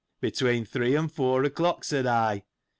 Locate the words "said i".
1.83-2.43